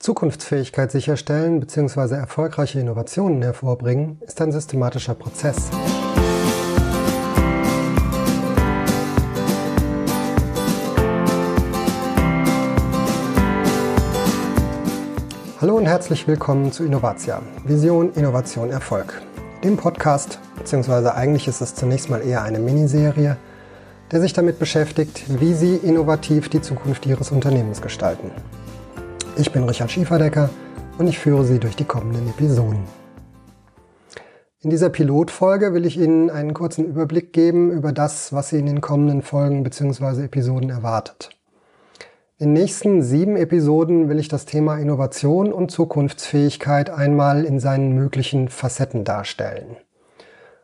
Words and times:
Zukunftsfähigkeit 0.00 0.90
sicherstellen 0.90 1.60
bzw. 1.60 2.14
erfolgreiche 2.14 2.80
Innovationen 2.80 3.42
hervorbringen, 3.42 4.18
ist 4.26 4.40
ein 4.40 4.50
systematischer 4.50 5.14
Prozess. 5.14 5.68
Hallo 15.60 15.76
und 15.76 15.84
herzlich 15.84 16.26
willkommen 16.26 16.72
zu 16.72 16.82
Innovatia, 16.82 17.42
Vision, 17.66 18.10
Innovation, 18.14 18.70
Erfolg. 18.70 19.20
Dem 19.62 19.76
Podcast, 19.76 20.38
beziehungsweise 20.56 21.14
eigentlich 21.14 21.46
ist 21.46 21.60
es 21.60 21.74
zunächst 21.74 22.08
mal 22.08 22.22
eher 22.22 22.42
eine 22.42 22.58
Miniserie, 22.58 23.36
der 24.10 24.22
sich 24.22 24.32
damit 24.32 24.58
beschäftigt, 24.58 25.24
wie 25.28 25.52
Sie 25.52 25.76
innovativ 25.76 26.48
die 26.48 26.62
Zukunft 26.62 27.04
Ihres 27.04 27.30
Unternehmens 27.30 27.82
gestalten. 27.82 28.30
Ich 29.36 29.52
bin 29.52 29.64
Richard 29.64 29.90
Schieferdecker 29.90 30.50
und 30.98 31.06
ich 31.06 31.18
führe 31.18 31.44
Sie 31.44 31.58
durch 31.58 31.76
die 31.76 31.84
kommenden 31.84 32.28
Episoden. 32.28 32.84
In 34.60 34.70
dieser 34.70 34.90
Pilotfolge 34.90 35.72
will 35.72 35.86
ich 35.86 35.96
Ihnen 35.96 36.28
einen 36.28 36.52
kurzen 36.52 36.84
Überblick 36.84 37.32
geben 37.32 37.70
über 37.70 37.92
das, 37.92 38.32
was 38.32 38.50
Sie 38.50 38.58
in 38.58 38.66
den 38.66 38.80
kommenden 38.80 39.22
Folgen 39.22 39.62
bzw. 39.62 40.24
Episoden 40.24 40.68
erwartet. 40.68 41.30
In 42.38 42.54
den 42.54 42.62
nächsten 42.62 43.02
sieben 43.02 43.36
Episoden 43.36 44.08
will 44.08 44.18
ich 44.18 44.28
das 44.28 44.46
Thema 44.46 44.76
Innovation 44.76 45.52
und 45.52 45.70
Zukunftsfähigkeit 45.70 46.90
einmal 46.90 47.44
in 47.44 47.60
seinen 47.60 47.94
möglichen 47.94 48.48
Facetten 48.48 49.04
darstellen. 49.04 49.76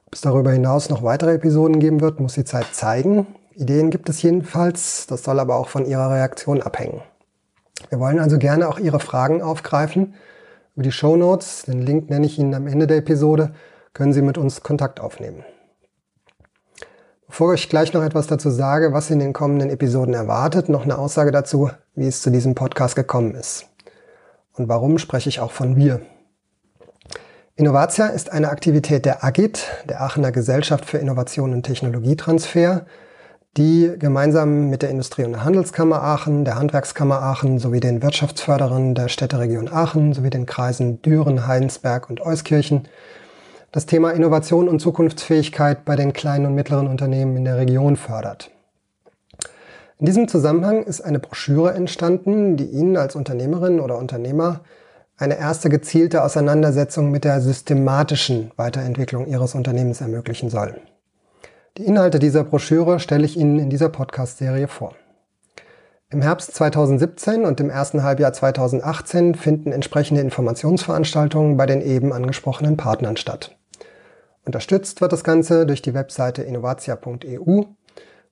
Ob 0.07 0.15
es 0.15 0.21
darüber 0.21 0.53
hinaus 0.53 0.91
noch 0.91 1.03
weitere 1.03 1.35
Episoden 1.35 1.79
geben 1.79 2.01
wird, 2.01 2.21
muss 2.21 2.35
die 2.35 2.45
Zeit 2.45 2.67
zeigen. 2.73 3.27
Ideen 3.55 3.91
gibt 3.91 4.09
es 4.09 4.21
jedenfalls, 4.23 5.07
das 5.07 5.23
soll 5.23 5.41
aber 5.41 5.57
auch 5.57 5.69
von 5.69 5.87
Ihrer 5.87 6.11
Reaktion 6.11 6.61
abhängen. 6.61 7.01
Wir 7.89 8.01
wollen 8.01 8.19
also 8.19 8.39
gerne 8.39 8.69
auch 8.69 8.79
Ihre 8.79 9.01
Fragen 9.01 9.43
aufgreifen. 9.43 10.15
Über 10.75 10.83
die 10.83 10.93
Show 10.93 11.17
Notes, 11.17 11.63
den 11.63 11.83
Link 11.83 12.11
nenne 12.11 12.27
ich 12.27 12.39
Ihnen 12.39 12.55
am 12.55 12.67
Ende 12.67 12.87
der 12.87 12.99
Episode, 12.99 13.53
können 13.93 14.13
Sie 14.13 14.23
mit 14.23 14.39
uns 14.39 14.63
Kontakt 14.63 15.01
aufnehmen. 15.01 15.45
Bevor 17.27 17.55
ich 17.55 17.69
gleich 17.69 17.93
noch 17.93 18.03
etwas 18.03 18.27
dazu 18.27 18.51
sage, 18.51 18.93
was 18.93 19.09
Sie 19.09 19.15
in 19.15 19.19
den 19.19 19.33
kommenden 19.33 19.71
Episoden 19.71 20.15
erwartet, 20.15 20.69
noch 20.69 20.85
eine 20.85 20.99
Aussage 20.99 21.33
dazu, 21.33 21.71
wie 21.95 22.07
es 22.07 22.23
zu 22.23 22.31
diesem 22.31 22.55
Podcast 22.55 22.95
gekommen 22.95 23.35
ist. 23.35 23.67
Und 24.53 24.69
warum 24.69 24.99
spreche 24.99 25.29
ich 25.29 25.41
auch 25.41 25.51
von 25.51 25.77
wir? 25.77 26.01
Innovatia 27.57 28.09
ist 28.09 28.33
eine 28.33 28.51
Aktivität 28.51 29.07
der 29.07 29.25
AGIT, 29.25 29.67
der 29.89 30.03
Aachener 30.03 30.31
Gesellschaft 30.31 30.85
für 30.85 30.99
Innovation 30.99 31.53
und 31.53 31.63
Technologietransfer, 31.63 32.87
die 33.57 33.93
gemeinsam 33.99 34.69
mit 34.69 34.83
der 34.83 34.91
Industrie- 34.91 35.25
und 35.25 35.43
Handelskammer 35.43 36.03
Aachen, 36.03 36.45
der 36.45 36.57
Handwerkskammer 36.57 37.23
Aachen 37.23 37.59
sowie 37.59 37.81
den 37.81 38.03
Wirtschaftsförderern 38.03 38.95
der 38.95 39.09
Städteregion 39.09 39.69
Aachen 39.73 40.13
sowie 40.13 40.31
den 40.31 40.47
Kreisen 40.47 41.01
Düren, 41.03 41.47
Heinsberg 41.47 42.11
und 42.11 42.21
Euskirchen 42.21 42.89
das 43.73 43.87
Thema 43.87 44.13
Innovation 44.13 44.69
und 44.69 44.81
Zukunftsfähigkeit 44.81 45.85
bei 45.85 45.97
den 45.97 46.13
kleinen 46.13 46.47
und 46.47 46.55
mittleren 46.55 46.87
Unternehmen 46.87 47.37
in 47.37 47.45
der 47.45 47.59
Region 47.59 47.97
fördert. 47.97 48.51
In 49.99 50.07
diesem 50.07 50.29
Zusammenhang 50.29 50.83
ist 50.83 51.01
eine 51.01 51.19
Broschüre 51.19 51.73
entstanden, 51.73 52.57
die 52.57 52.67
Ihnen 52.67 52.97
als 52.97 53.17
Unternehmerin 53.17 53.81
oder 53.81 53.97
Unternehmer 53.99 54.61
eine 55.17 55.39
erste 55.39 55.71
gezielte 55.71 56.23
Auseinandersetzung 56.23 57.11
mit 57.11 57.25
der 57.25 57.41
systematischen 57.41 58.51
Weiterentwicklung 58.57 59.27
Ihres 59.27 59.55
Unternehmens 59.55 60.03
ermöglichen 60.03 60.51
soll. 60.51 60.81
Die 61.77 61.85
Inhalte 61.85 62.19
dieser 62.19 62.43
Broschüre 62.43 63.01
stelle 63.01 63.27
ich 63.27 63.37
Ihnen 63.37 63.59
in 63.59 63.69
dieser 63.69 63.91
Podcast-Serie 63.91 64.67
vor. 64.67 64.95
Im 66.09 66.23
Herbst 66.23 66.55
2017 66.55 67.45
und 67.45 67.61
im 67.61 67.69
ersten 67.69 68.03
Halbjahr 68.03 68.33
2018 68.33 69.35
finden 69.35 69.73
entsprechende 69.73 70.23
Informationsveranstaltungen 70.23 71.59
bei 71.59 71.67
den 71.67 71.83
eben 71.83 72.15
angesprochenen 72.15 72.79
Partnern 72.79 73.19
statt. 73.19 73.59
Unterstützt 74.47 75.03
wird 75.03 75.13
das 75.13 75.23
Ganze 75.23 75.67
durch 75.67 75.83
die 75.83 75.93
Webseite 75.93 76.43
innovatia.eu, 76.43 77.65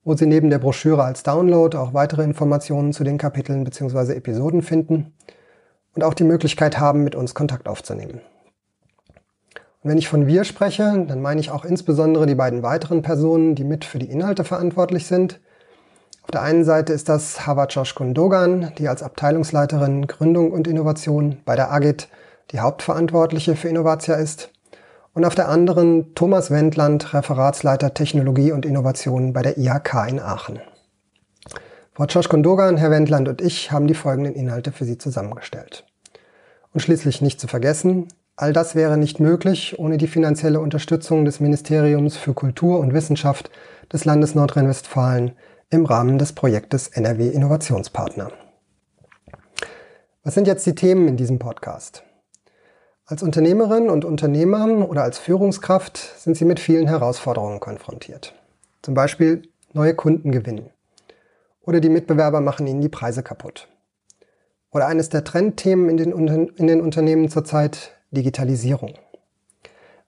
wo 0.04 0.16
Sie 0.16 0.27
neben 0.27 0.49
der 0.49 0.59
Broschüre 0.59 1.04
als 1.04 1.22
Download 1.22 1.77
auch 1.77 1.93
weitere 1.93 2.22
Informationen 2.22 2.94
zu 2.94 3.04
den 3.04 3.19
Kapiteln 3.19 3.65
bzw. 3.65 4.15
Episoden 4.15 4.62
finden 4.62 5.12
und 5.94 6.03
auch 6.03 6.15
die 6.15 6.25
Möglichkeit 6.25 6.81
haben, 6.81 7.04
mit 7.04 7.15
uns 7.15 7.34
Kontakt 7.34 7.69
aufzunehmen. 7.69 8.22
Wenn 9.87 9.99
ich 9.99 10.09
von 10.09 10.27
wir 10.27 10.45
spreche, 10.45 11.05
dann 11.06 11.21
meine 11.21 11.43
ich 11.43 11.50
auch 11.50 11.67
insbesondere 11.67 12.25
die 12.25 12.34
beiden 12.34 12.62
weiteren 12.62 13.03
Personen, 13.03 13.55
die 13.55 13.65
mit 13.65 13.84
für 13.84 13.99
die 13.99 14.11
Inhalte 14.11 14.43
verantwortlich 14.43 15.06
sind. 15.06 15.41
Auf 16.22 16.31
der 16.31 16.41
einen 16.41 16.65
Seite 16.65 16.95
ist 16.95 17.11
das 17.11 17.47
Havajosh 17.47 17.95
Kundogan, 17.95 18.72
die 18.78 18.89
als 18.89 19.03
Abteilungsleiterin 19.03 20.06
Gründung 20.06 20.53
und 20.53 20.67
Innovation 20.67 21.37
bei 21.45 21.55
der 21.55 21.71
AGIT 21.71 22.09
die 22.50 22.61
Hauptverantwortliche 22.61 23.56
für 23.56 23.69
Innovatia 23.69 24.15
ist. 24.15 24.49
Und 25.12 25.27
auf 25.27 25.34
der 25.34 25.50
anderen 25.50 26.15
Thomas 26.15 26.51
Wendland, 26.51 27.12
Referatsleiter 27.12 27.93
Technologie 27.93 28.53
und 28.53 28.65
Innovation 28.65 29.34
bei 29.34 29.43
der 29.43 29.59
IHK 29.59 30.09
in 30.09 30.19
Aachen. 30.19 30.61
Frau 31.93 32.06
Josh 32.06 32.31
Kondogan, 32.31 32.78
Herr 32.78 32.91
Wendland 32.91 33.28
und 33.28 33.43
ich 33.43 33.71
haben 33.71 33.87
die 33.87 33.93
folgenden 33.93 34.34
Inhalte 34.34 34.72
für 34.72 34.87
Sie 34.87 34.97
zusammengestellt. 34.97 35.84
Und 36.72 36.81
schließlich 36.81 37.21
nicht 37.21 37.39
zu 37.39 37.49
vergessen, 37.49 38.09
All 38.37 38.53
das 38.53 38.75
wäre 38.75 38.97
nicht 38.99 39.21
möglich 39.21 39.78
ohne 39.78 39.97
die 39.97 40.09
finanzielle 40.09 40.59
Unterstützung 40.59 41.25
des 41.25 41.39
Ministeriums 41.39 42.17
für 42.17 42.34
Kultur 42.34 42.81
und 42.81 42.93
Wissenschaft 42.93 43.49
des 43.93 44.05
Landes 44.05 44.34
Nordrhein-Westfalen 44.34 45.37
im 45.71 45.87
Rahmen 45.87 46.19
des 46.19 46.33
Projektes 46.33 46.89
NRW 46.89 47.28
Innovationspartner. 47.28 48.33
Was 50.25 50.34
sind 50.34 50.49
jetzt 50.49 50.67
die 50.67 50.75
Themen 50.75 51.06
in 51.06 51.17
diesem 51.17 51.39
Podcast? 51.39 52.03
Als 53.06 53.22
Unternehmerin 53.22 53.89
und 53.89 54.05
Unternehmer 54.05 54.89
oder 54.89 55.05
als 55.05 55.19
Führungskraft 55.19 55.99
sind 55.99 56.37
Sie 56.37 56.45
mit 56.45 56.59
vielen 56.59 56.89
Herausforderungen 56.89 57.61
konfrontiert. 57.61 58.34
Zum 58.83 58.95
Beispiel 58.95 59.43
neue 59.75 59.95
Kunden 59.95 60.33
gewinnen. 60.33 60.71
Oder 61.61 61.78
die 61.78 61.89
Mitbewerber 61.89 62.41
machen 62.41 62.66
Ihnen 62.66 62.81
die 62.81 62.89
Preise 62.89 63.22
kaputt. 63.22 63.69
Oder 64.72 64.87
eines 64.89 65.09
der 65.09 65.22
Trendthemen 65.22 65.89
in 65.89 65.97
den, 65.99 66.49
in 66.49 66.66
den 66.66 66.81
Unternehmen 66.81 67.28
zurzeit, 67.28 67.94
Digitalisierung. 68.14 68.94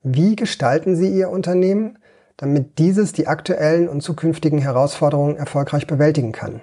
Wie 0.03 0.37
gestalten 0.37 0.97
Sie 0.97 1.09
Ihr 1.09 1.31
Unternehmen, 1.31 1.99
damit 2.37 2.79
dieses 2.79 3.13
die 3.13 3.27
aktuellen 3.27 3.89
und 3.89 4.03
zukünftigen 4.03 4.59
Herausforderungen 4.59 5.37
erfolgreich 5.37 5.87
bewältigen 5.87 6.33
kann? 6.33 6.63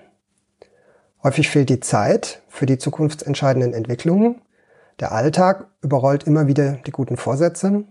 Häufig 1.24 1.50
fehlt 1.50 1.70
die 1.70 1.80
Zeit 1.80 2.42
für 2.50 2.66
die 2.66 2.78
zukunftsentscheidenden 2.78 3.74
Entwicklungen. 3.74 4.42
Der 5.00 5.12
Alltag 5.12 5.68
überrollt 5.82 6.24
immer 6.24 6.48
wieder 6.48 6.80
die 6.86 6.92
guten 6.92 7.18
Vorsätze. 7.18 7.86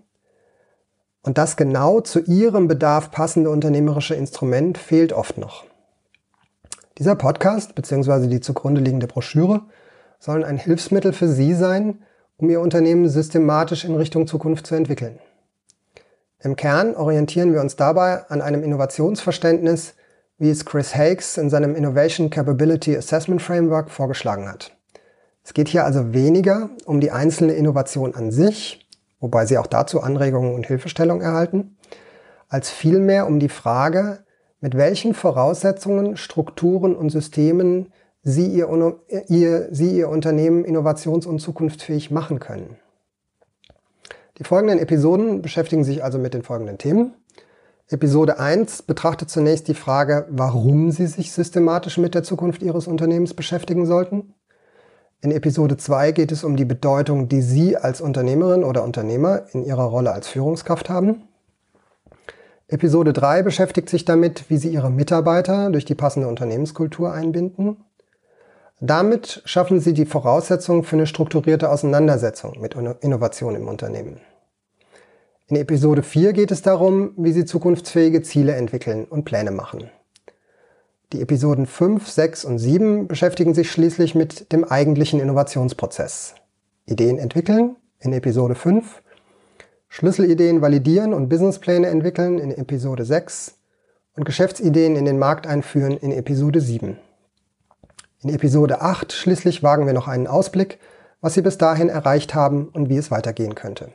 Und 1.23 1.39
das 1.39 1.57
genau 1.57 2.01
zu 2.01 2.21
Ihrem 2.21 2.69
Bedarf 2.69 3.11
passende 3.11 3.51
unternehmerische 3.51 4.15
Instrument 4.15 4.77
fehlt 4.77 5.13
oft 5.13 5.39
noch. 5.39 5.65
Dieser 6.99 7.15
Podcast 7.15 7.75
bzw. 7.75 8.27
die 8.27 8.41
zugrunde 8.41 8.81
liegende 8.81 9.07
Broschüre 9.07 9.63
sollen 10.19 10.45
ein 10.45 10.59
Hilfsmittel 10.59 11.13
für 11.13 11.29
Sie 11.29 11.55
sein, 11.55 12.03
um 12.37 12.51
Ihr 12.51 12.61
Unternehmen 12.61 13.09
systematisch 13.09 13.85
in 13.85 13.95
Richtung 13.95 14.27
Zukunft 14.27 14.67
zu 14.67 14.75
entwickeln. 14.75 15.19
Im 16.41 16.57
Kern 16.57 16.97
orientieren 16.97 17.53
wir 17.53 17.61
uns 17.61 17.77
dabei 17.77 18.29
an 18.29 18.43
einem 18.43 18.65
Innovationsverständnis, 18.65 19.95
wie 20.39 20.51
es 20.51 20.65
Chris 20.65 20.95
Hakes 20.95 21.39
in 21.39 21.51
seinem 21.51 21.77
Innovation 21.77 22.31
Capability 22.31 22.97
Assessment 22.97 23.41
Framework 23.41 23.91
vorgeschlagen 23.91 24.49
hat. 24.49 24.73
Es 25.45 25.55
geht 25.55 25.69
hier 25.69 25.85
also 25.85 26.13
weniger 26.13 26.71
um 26.85 27.01
die 27.01 27.13
einzelne 27.13 27.53
Innovation 27.53 28.15
an 28.15 28.33
sich, 28.33 28.89
wobei 29.21 29.47
Sie 29.47 29.57
auch 29.59 29.69
dazu 29.69 30.01
Anregungen 30.01 30.55
und 30.55 30.67
Hilfestellung 30.67 31.21
erhalten, 31.21 31.77
als 32.49 32.71
vielmehr 32.71 33.27
um 33.27 33.39
die 33.39 33.49
Frage, 33.49 34.25
mit 34.61 34.77
welchen 34.77 35.15
Voraussetzungen, 35.15 36.17
Strukturen 36.17 36.95
und 36.97 37.11
Systemen 37.11 37.93
Sie 38.23 38.47
Ihr, 38.47 38.69
ihr, 39.29 39.69
Sie 39.73 39.97
Ihr 39.97 40.09
Unternehmen 40.09 40.65
innovations- 40.65 41.27
und 41.27 41.41
zukunftsfähig 41.41 42.11
machen 42.11 42.39
können. 42.39 42.77
Die 44.39 44.45
folgenden 44.45 44.79
Episoden 44.79 45.43
beschäftigen 45.43 45.85
sich 45.85 46.05
also 46.05 46.19
mit 46.19 46.33
den 46.33 46.43
folgenden 46.43 46.79
Themen. 46.79 47.15
Episode 47.89 48.39
1 48.39 48.83
betrachtet 48.83 49.29
zunächst 49.29 49.69
die 49.69 49.75
Frage, 49.75 50.27
warum 50.31 50.91
Sie 50.93 51.07
sich 51.07 51.33
systematisch 51.33 51.99
mit 51.99 52.15
der 52.15 52.23
Zukunft 52.23 52.63
Ihres 52.63 52.87
Unternehmens 52.87 53.35
beschäftigen 53.35 53.87
sollten. 53.87 54.35
In 55.21 55.31
Episode 55.31 55.77
2 55.77 56.13
geht 56.13 56.33
es 56.33 56.43
um 56.43 56.57
die 56.57 56.65
Bedeutung, 56.65 57.29
die 57.29 57.43
Sie 57.43 57.77
als 57.77 58.01
Unternehmerin 58.01 58.65
oder 58.65 58.83
Unternehmer 58.83 59.43
in 59.53 59.65
Ihrer 59.65 59.85
Rolle 59.85 60.13
als 60.13 60.29
Führungskraft 60.29 60.89
haben. 60.89 61.29
Episode 62.69 63.13
3 63.13 63.43
beschäftigt 63.43 63.91
sich 63.91 64.05
damit, 64.05 64.49
wie 64.49 64.57
Sie 64.57 64.71
Ihre 64.71 64.91
Mitarbeiter 64.91 65.71
durch 65.71 65.85
die 65.85 65.95
passende 65.95 66.29
Unternehmenskultur 66.29 67.13
einbinden. 67.13 67.77
Damit 68.85 69.43
schaffen 69.45 69.79
Sie 69.79 69.95
die 69.95 70.07
Voraussetzungen 70.07 70.83
für 70.83 70.97
eine 70.97 71.07
strukturierte 71.07 71.71
Auseinandersetzung 71.71 72.61
mit 72.61 72.75
Innovation 72.75 73.55
im 73.55 73.69
Unternehmen. 73.69 74.21
In 75.47 75.55
Episode 75.55 76.03
4 76.03 76.33
geht 76.33 76.51
es 76.51 76.63
darum, 76.63 77.13
wie 77.17 77.31
Sie 77.31 77.45
zukunftsfähige 77.45 78.23
Ziele 78.23 78.57
entwickeln 78.57 79.05
und 79.05 79.25
Pläne 79.25 79.53
machen. 79.53 79.89
Die 81.13 81.21
Episoden 81.21 81.67
5, 81.67 82.09
6 82.09 82.45
und 82.45 82.59
7 82.59 83.07
beschäftigen 83.07 83.55
sich 83.55 83.71
schließlich 83.71 84.17
mit 84.17 84.53
dem 84.53 84.65
eigentlichen 84.65 85.21
Innovationsprozess. 85.21 86.35
Ideen 86.85 87.19
entwickeln 87.19 87.77
in 88.01 88.13
Episode 88.13 88.57
5, 88.57 89.01
Schlüsselideen 89.91 90.61
validieren 90.61 91.15
und 91.15 91.29
Businesspläne 91.29 91.87
entwickeln 91.87 92.41
in 92.41 92.51
Episode 92.51 93.05
6 93.05 93.59
und 94.17 94.25
Geschäftsideen 94.25 94.97
in 94.97 95.05
den 95.05 95.21
Markt 95.21 95.47
einführen 95.47 95.97
in 95.99 96.11
Episode 96.11 96.61
7. 96.61 96.99
In 98.25 98.33
Episode 98.33 98.81
8 98.81 99.13
schließlich 99.13 99.65
wagen 99.65 99.85
wir 99.85 99.95
noch 99.95 100.07
einen 100.07 100.29
Ausblick, 100.29 100.79
was 101.21 101.35
Sie 101.35 101.43
bis 101.43 101.59
dahin 101.59 101.89
erreicht 101.89 102.37
haben 102.37 102.69
und 102.69 102.89
wie 102.89 102.97
es 102.97 103.11
weitergehen 103.11 103.57
könnte. 103.57 103.89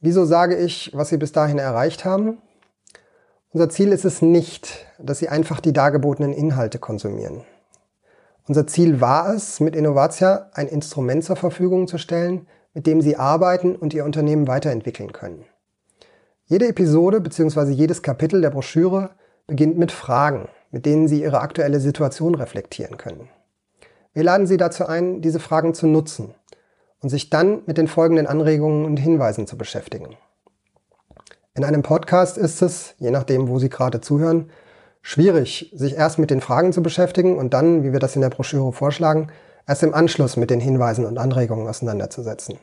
Wieso 0.00 0.24
sage 0.24 0.56
ich, 0.56 0.90
was 0.92 1.10
Sie 1.10 1.18
bis 1.18 1.30
dahin 1.30 1.60
erreicht 1.60 2.04
haben? 2.04 2.38
Unser 3.52 3.68
Ziel 3.68 3.92
ist 3.92 4.04
es 4.04 4.22
nicht, 4.22 4.86
dass 4.98 5.20
Sie 5.20 5.28
einfach 5.28 5.60
die 5.60 5.72
dargebotenen 5.72 6.32
Inhalte 6.32 6.80
konsumieren. 6.80 7.44
Unser 8.48 8.66
Ziel 8.66 9.00
war 9.00 9.32
es, 9.32 9.60
mit 9.60 9.76
Innovatia 9.76 10.50
ein 10.52 10.66
Instrument 10.66 11.22
zur 11.22 11.36
Verfügung 11.36 11.86
zu 11.86 11.96
stellen, 11.96 12.48
mit 12.74 12.88
dem 12.88 13.00
Sie 13.00 13.14
arbeiten 13.14 13.76
und 13.76 13.94
Ihr 13.94 14.04
Unternehmen 14.04 14.48
weiterentwickeln 14.48 15.12
können. 15.12 15.44
Jede 16.46 16.66
Episode 16.66 17.20
bzw. 17.20 17.70
jedes 17.70 18.02
Kapitel 18.02 18.40
der 18.40 18.50
Broschüre 18.50 19.10
beginnt 19.46 19.78
mit 19.78 19.92
Fragen, 19.92 20.48
mit 20.70 20.86
denen 20.86 21.08
Sie 21.08 21.22
Ihre 21.22 21.40
aktuelle 21.40 21.80
Situation 21.80 22.34
reflektieren 22.34 22.96
können. 22.96 23.28
Wir 24.12 24.24
laden 24.24 24.46
Sie 24.46 24.56
dazu 24.56 24.86
ein, 24.86 25.20
diese 25.20 25.40
Fragen 25.40 25.74
zu 25.74 25.86
nutzen 25.86 26.34
und 27.00 27.08
sich 27.08 27.30
dann 27.30 27.62
mit 27.66 27.78
den 27.78 27.88
folgenden 27.88 28.26
Anregungen 28.26 28.84
und 28.84 28.96
Hinweisen 28.96 29.46
zu 29.46 29.56
beschäftigen. 29.56 30.16
In 31.54 31.64
einem 31.64 31.82
Podcast 31.82 32.38
ist 32.38 32.62
es, 32.62 32.94
je 32.98 33.10
nachdem, 33.10 33.48
wo 33.48 33.58
Sie 33.58 33.68
gerade 33.68 34.00
zuhören, 34.00 34.50
schwierig, 35.02 35.72
sich 35.74 35.96
erst 35.96 36.18
mit 36.18 36.30
den 36.30 36.40
Fragen 36.40 36.72
zu 36.72 36.82
beschäftigen 36.82 37.36
und 37.36 37.54
dann, 37.54 37.82
wie 37.82 37.92
wir 37.92 38.00
das 38.00 38.14
in 38.14 38.22
der 38.22 38.30
Broschüre 38.30 38.72
vorschlagen, 38.72 39.28
erst 39.66 39.82
im 39.82 39.94
Anschluss 39.94 40.36
mit 40.36 40.50
den 40.50 40.60
Hinweisen 40.60 41.04
und 41.04 41.18
Anregungen 41.18 41.66
auseinanderzusetzen. 41.66 42.58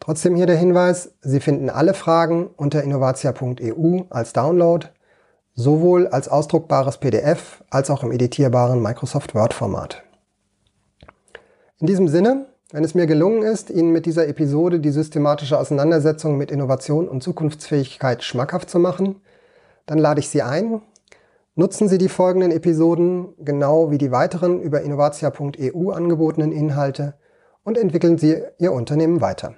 Trotzdem 0.00 0.36
hier 0.36 0.46
der 0.46 0.56
Hinweis, 0.56 1.14
Sie 1.20 1.40
finden 1.40 1.70
alle 1.70 1.94
Fragen 1.94 2.48
unter 2.56 2.82
innovatia.eu 2.82 4.02
als 4.10 4.32
Download, 4.32 4.86
sowohl 5.56 6.06
als 6.06 6.28
ausdruckbares 6.28 6.98
PDF 6.98 7.64
als 7.70 7.90
auch 7.90 8.04
im 8.04 8.12
editierbaren 8.12 8.80
Microsoft 8.80 9.34
Word-Format. 9.34 10.02
In 11.78 11.86
diesem 11.86 12.08
Sinne, 12.08 12.46
wenn 12.72 12.84
es 12.84 12.94
mir 12.94 13.06
gelungen 13.06 13.42
ist, 13.42 13.70
Ihnen 13.70 13.90
mit 13.90 14.06
dieser 14.06 14.28
Episode 14.28 14.80
die 14.80 14.90
systematische 14.90 15.58
Auseinandersetzung 15.58 16.36
mit 16.36 16.50
Innovation 16.50 17.08
und 17.08 17.22
Zukunftsfähigkeit 17.22 18.22
schmackhaft 18.22 18.68
zu 18.68 18.78
machen, 18.78 19.16
dann 19.86 19.98
lade 19.98 20.20
ich 20.20 20.28
Sie 20.28 20.42
ein. 20.42 20.82
Nutzen 21.54 21.88
Sie 21.88 21.96
die 21.96 22.10
folgenden 22.10 22.50
Episoden 22.50 23.28
genau 23.38 23.90
wie 23.90 23.98
die 23.98 24.12
weiteren 24.12 24.60
über 24.60 24.82
innovatia.eu 24.82 25.90
angebotenen 25.90 26.52
Inhalte 26.52 27.14
und 27.64 27.78
entwickeln 27.78 28.18
Sie 28.18 28.42
Ihr 28.58 28.72
Unternehmen 28.72 29.22
weiter. 29.22 29.54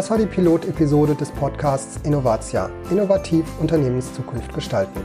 Das 0.00 0.10
war 0.10 0.16
die 0.16 0.24
Pilotepisode 0.24 1.14
des 1.14 1.30
Podcasts 1.30 2.00
Innovatia, 2.04 2.70
innovativ 2.90 3.44
Unternehmenszukunft 3.60 4.54
gestalten. 4.54 4.98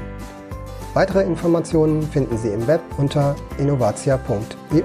Weitere 0.93 1.23
Informationen 1.23 2.01
finden 2.01 2.37
Sie 2.37 2.47
im 2.47 2.65
Web 2.65 2.79
unter 2.97 3.35
innovatia.eu. 3.57 4.83